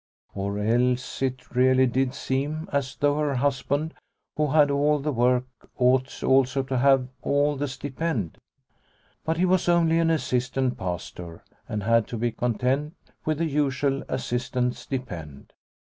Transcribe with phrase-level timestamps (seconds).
[0.33, 3.93] Or else, it really did seem as though her husband
[4.35, 5.45] who had all the work
[5.77, 8.39] ought also to have all the stipend.
[9.23, 12.95] But he was only an assistant pastor, and had to be content
[13.25, 15.53] with the usual assistant stipend.